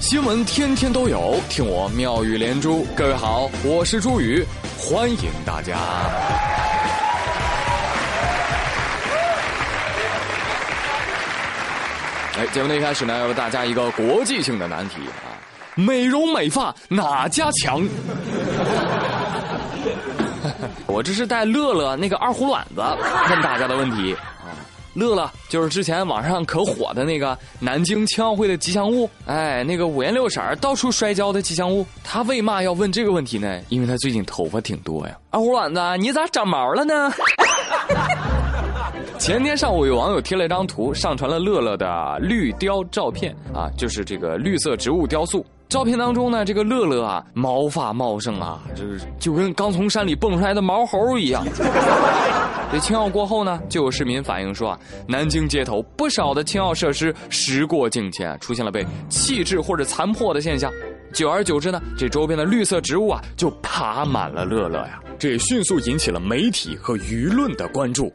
[0.00, 2.86] 新闻天天都有，听我妙语连珠。
[2.96, 4.42] 各位好，我是朱宇，
[4.78, 5.76] 欢迎大家。
[12.38, 15.36] 哎，节目的一开始呢，要为大家一个国际性的难题啊：
[15.74, 17.80] 美容美发哪家强？
[20.86, 22.80] 我这是带乐乐那个二胡卵子
[23.28, 24.16] 问大家的问题。
[24.94, 31.86] 乐乐就是之前网上可火的那个南京青奥会的吉祥物，哎，那个五颜六色到处摔跤的吉祥物。
[32.02, 33.60] 他为嘛要问这个问题呢？
[33.68, 35.16] 因为他最近头发挺多呀。
[35.30, 37.10] 二胡卵子，你咋长毛了呢？
[39.20, 45.44] 前天上午有网友贴了一张图，上传了乐乐的绿雕照片啊，就是这个绿色植物雕塑。
[45.68, 51.44] 照片当中呢，这个乐乐啊，毛发茂盛啊，就是就跟刚从山里蹦出来的毛猴一样。
[52.72, 60.72] 这青奥过后呢，就有市民反映说啊，南京街头不少的青奥设施时过境迁，出现了被弃置或者残破的现象。
[61.12, 68.10] 久而久之呢，这周边的绿色植物啊，就爬满了乐乐呀，这也迅速引起了媒体和舆论的关注。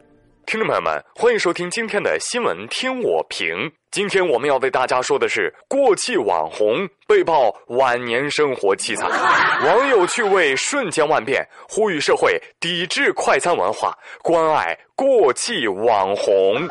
[0.46, 3.48] 听众朋友们，欢迎收听今天的新闻，听我评。
[3.90, 9.10] 今天我们要为大家说的是过气网红被曝晚年生活凄惨，
[9.66, 16.68] 网友趣味瞬间万变，呼吁社会抵制快餐文化，关爱过气网红。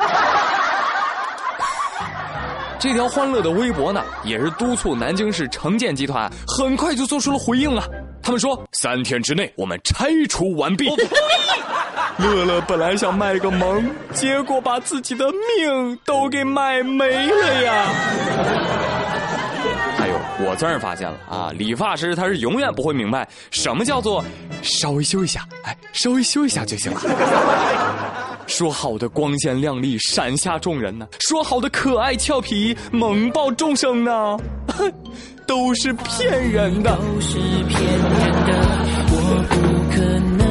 [2.80, 7.84] 这条欢乐的微博呢，也是督促南京市城建集团很快就做出了回应啊。
[8.26, 10.90] 他们说，三天之内我们拆除完毕。
[12.18, 17.86] 乐乐本来想卖个萌，结果把自己的命都给卖没了呀！
[19.96, 24.24] 还有，我算是发现了啊，理发师他是永远不会明白什么叫做
[24.60, 27.00] 稍微修一下，哎，稍微修一下就行了。
[28.48, 31.06] 说好的光鲜亮丽闪瞎众人呢？
[31.20, 34.36] 说好的可爱俏皮萌爆众生呢？
[35.46, 36.96] 都是骗人的。
[36.96, 38.52] 都是骗人的，
[39.10, 39.16] 我
[39.48, 39.56] 不
[39.94, 40.02] 可
[40.36, 40.44] 能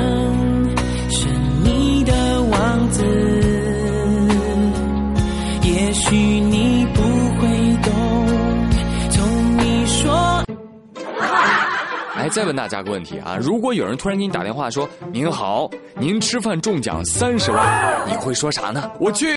[1.09, 1.27] 是
[1.63, 2.13] 你的
[2.43, 2.89] 王。
[2.89, 3.03] 子，
[5.63, 7.47] 也许你不会
[7.83, 7.91] 懂。
[9.09, 10.43] 从你说，
[12.15, 15.69] 哎，再问大家个问题啊，如果有人突然给你打电话说：“您好，
[15.99, 18.89] 您吃饭中奖三十万”，你会说啥呢？
[18.99, 19.35] 我去。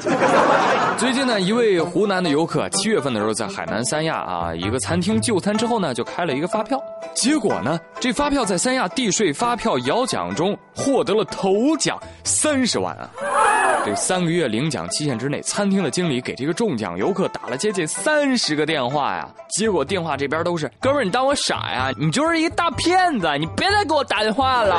[0.96, 6.80] 最近呢，一位湖南的游客七月份的时候在海南三亚啊一个餐厅就餐之后呢，就开了一个发票，
[7.14, 13.10] 结果呢，这发票在三亚地税发票摇奖中获得了头奖三十万啊！
[13.84, 21.90] 这三个月领奖期限之内，餐厅的经理给这个中奖游客打了接近三十个电话呀，结果电话这边都是哥们儿，你当我傻呀？
[21.98, 24.76] 你就是一大骗子，你别再给我打电话了。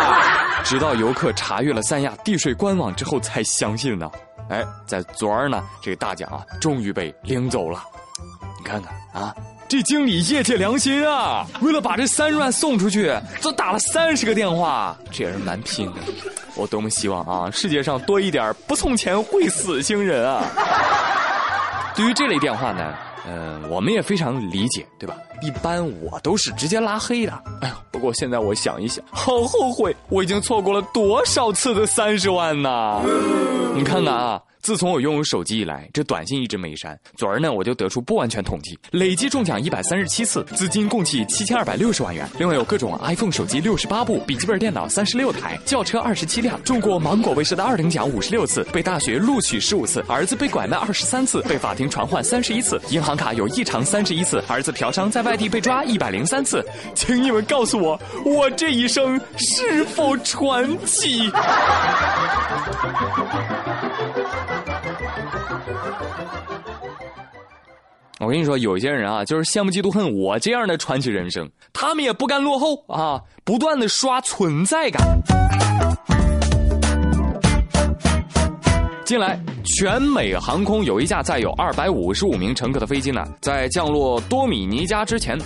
[0.63, 4.09] 直到游客查阅了三亚地税官网之后，才相信呢。
[4.49, 7.83] 哎，在昨儿呢，这个大奖啊，终于被领走了。
[8.59, 9.35] 你看看啊，
[9.67, 16.01] 这经理业界良心啊，为了把这三十万送出去，都打了三十个电话，这也是蛮拼的。
[16.55, 20.43] 我多么希望啊，世界上多一点不送钱会死星人啊！
[21.95, 22.93] 对于这类电话呢，
[23.25, 25.15] 嗯，我们也非常理解，对吧？
[25.41, 27.31] 一般我都是直接拉黑的。
[27.61, 33.01] 哎呦，不过现在我想一想，好后悔，我已经错过了多少次的三十万呢！
[33.75, 34.41] 你看看啊。
[34.63, 36.97] 自从我拥有手机以来，这短信一直没删。
[37.17, 42.25] 昨儿呢，我就得出不完全统计，累计中奖一百三十七次，资金共计七千二百六十万元。
[42.39, 56.65] 另外有各种 iPhone 手机六十八部，笔记本电脑三十六台，轿车二十七辆，中过芒果卫视的二等奖五十六次，被大学录取十五次，儿子被拐卖二十三次，被法庭传唤三十一次，银行卡有异常三十一次，儿子嫖娼在外地被抓一百零三次。
[56.95, 61.29] 请你们告诉我，我这一生是否传奇？
[68.23, 75.01] 我跟你说，有些人啊，就是羡慕嫉妒恨我这样的传奇人生，他们也不甘落后啊，不断的刷存在感。
[79.03, 85.37] 近来，全美航空有一架载有二百五十五名乘客的飞机呢，在降落多米尼加之前，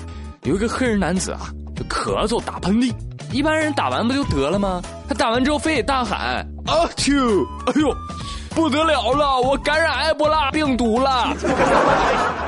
[0.44, 2.94] 有一个黑人男子啊，就咳嗽打喷嚏。
[3.34, 4.82] 一般人打完不就得了吗？
[5.10, 7.44] 他打完之后非得大喊啊啾！
[7.66, 7.90] 哎呦！
[8.58, 11.32] 不得了了，我感染埃博拉病毒了！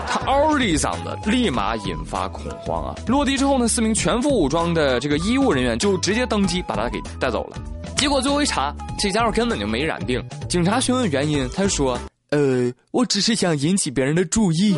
[0.08, 2.96] 他嗷的一嗓子，立马引发恐慌啊！
[3.06, 7.58] 落地之后呢，四名全副武装的这个医务人员就直接登机把他给带走了。
[7.96, 10.20] 结果最后一查，这家伙根本就没染病。
[10.50, 11.96] 警察询问原因，他说
[12.32, 14.76] ：“呃，我只是想引起别人的注意。”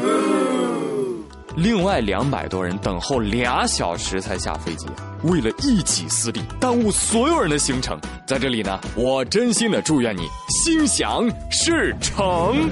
[1.55, 4.87] 另外两百多人等候俩小时才下飞机，
[5.23, 12.69] 为了一己私利耽误所有人的行程，在这里呢，我真心的祝愿你心想事成。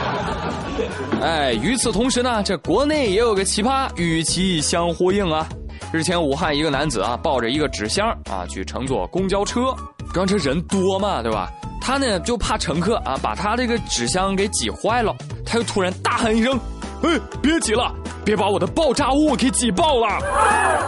[1.22, 5.48] 哎，与此同时呢，这国内也有个奇葩与其相呼应啊。
[5.92, 9.74] 日前，武汉一个男子啊，抱着一个纸箱啊去乘坐公交车，
[10.12, 11.50] 刚这人多嘛，对吧？
[11.80, 15.14] 他呢就怕乘客啊把他这个纸箱给挤坏了，
[15.44, 16.58] 他又突然大喊一声
[17.02, 17.92] ：“哎，别挤了，
[18.24, 20.18] 别把我的爆炸物给挤爆了！”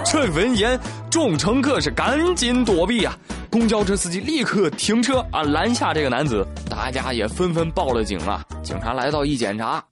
[0.04, 0.78] 这闻言，
[1.10, 3.16] 众乘客是赶紧躲避啊。
[3.50, 8.44] 公交车司机立刻停车啊，拦下这个男子，大家也纷纷报了警啊。
[8.62, 9.82] 警察来到一检查，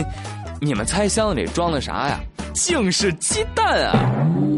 [0.60, 2.20] 你们猜箱子里装的啥呀？
[2.54, 4.10] 竟是鸡蛋啊！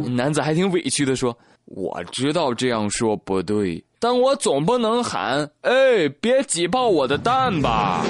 [0.09, 1.37] 男子还挺委屈的说
[1.67, 8.03] ：“我知道这样说不对，但我总不能喊，哎，别挤爆我的蛋吧？”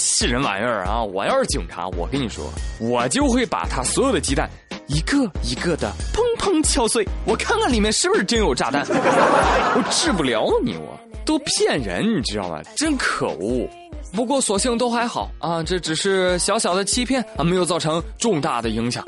[0.00, 1.02] 气人玩意儿啊！
[1.02, 4.48] 我要是警察，我跟你说，我就会把他所有的鸡蛋
[4.86, 8.84] 一个一个的砰砰敲碎，我看看里面是不是真有炸弹。
[8.88, 12.60] 我治不了你，我都骗人，你知道吗？
[12.76, 13.68] 真可恶。
[14.12, 19.06] 不过所幸都还好啊，这只是小小的欺骗啊，没有造成重大的影响。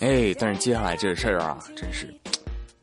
[0.00, 2.12] 哎，但是接下来这事儿啊，真是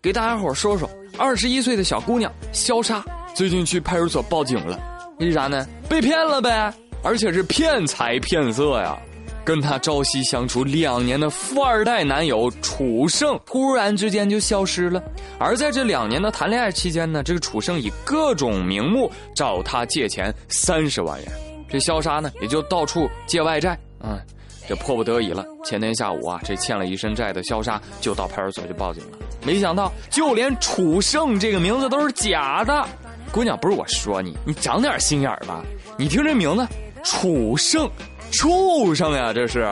[0.02, 0.90] 给大家伙说说。
[1.18, 4.80] 二十一岁的小姑娘肖莎最近去派出所报警了，
[5.20, 5.68] 为啥呢？
[5.90, 6.72] 被骗了呗，
[7.04, 8.98] 而且是骗财骗色呀。
[9.46, 15.02] 跟她朝夕相处两年的富二代男友楚胜突然之间就消失了，
[15.40, 21.32] 而在这两年的谈恋爱期间呢，这个楚胜以各种名目找她借钱三十万元。
[21.70, 24.20] 这肖莎呢，也就到处借外债啊，
[24.68, 25.46] 这迫不得已了。
[25.64, 29.18] 前天下午啊，这欠了一身债的肖莎就到派出所去报警了。
[29.46, 32.86] 没想到，就连楚胜这个名字都是假的。
[33.32, 35.64] 姑娘，不是我说你，你长点心眼吧。
[35.98, 36.68] 你听这名字，
[37.10, 37.90] 楚胜，
[38.32, 39.66] 畜生呀，这是。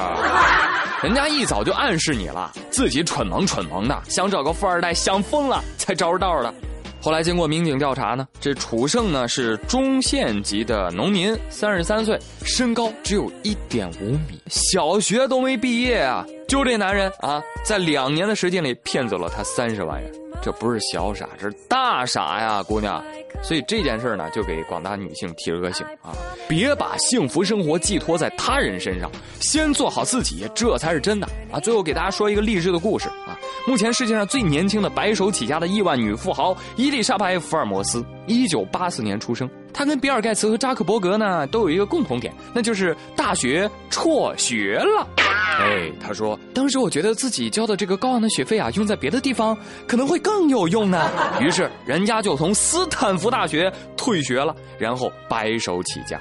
[1.04, 6.54] 人家一早就暗示你了，自己蠢萌蠢萌的，想找个富二代，想疯了才着着道的。
[7.02, 16.26] 后来经过民警调查呢，这楚胜呢是中县级的农民，三十三岁，身高只有一点五米，小学都没毕业啊！
[16.48, 20.12] 就这男人啊，在两年的时间里骗走了他三十万元，
[20.46, 23.04] 这不是小傻，这是大傻呀，姑娘！
[23.42, 26.14] 所以这件事呢，就给广大女性提了个醒啊，
[26.48, 29.10] 别把幸福生活寄托在他人身上，
[29.40, 31.60] 先做好自己，这才是真的啊！
[31.60, 33.36] 最后给大家说一个励志的故事啊。
[33.66, 39.50] 目前世界上最年轻的白手起家的亿万女富豪伊丽莎白·福尔摩斯，一九八四年出生。
[39.78, 45.06] 他跟比尔·盖茨和扎克伯格呢都有一个共同点，那就是大学辍学了。
[45.18, 49.56] 哎，他说，当时我觉得自己交的这个高昂的学费啊，用在别的地方
[49.86, 51.12] 可能会更有用呢。
[51.42, 56.18] 于是人家就从斯坦福大学退学了，然后白手起家。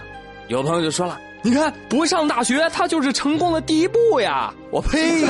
[0.48, 1.16] 有朋友就说了。
[1.46, 4.50] 你看，不上大学，他就是成功的第一步呀！
[4.70, 5.26] 我呸！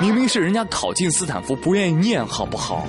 [0.00, 2.84] 明明是人家考进斯坦福，不愿意念，好不好？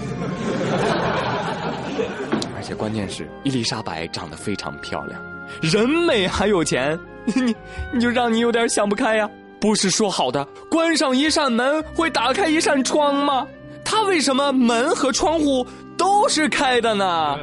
[2.68, 5.18] 而且关键是，伊丽莎白长得非常漂亮，
[5.62, 7.56] 人美还有钱， 你
[7.94, 9.30] 你就让你有点想不开呀？
[9.62, 13.48] 不是说好的关上一扇门会打开一扇窗吗？
[13.86, 15.66] 他为什么门和窗户？
[15.98, 17.38] 都是开的呢。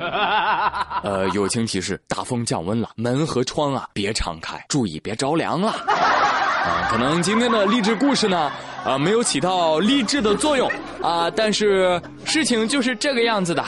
[1.02, 5.70] 呃，友情提示：大风降温了，门和窗啊别敞开，注意别着凉了。
[5.70, 8.52] 啊，可能今天的励志故事呢，
[8.84, 13.64] 啊，没有起到励志的作用啊，但是事情就是这个样子的。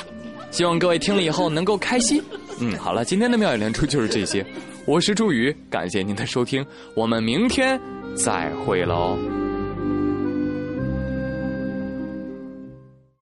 [0.57, 2.19] 希望各位听了以后能够开心。
[2.61, 4.43] 嗯，好了，今天的妙语连珠就是这些。
[4.87, 7.79] 我是朱宇，感谢您的收听，我们明天
[8.15, 9.19] 再会喽。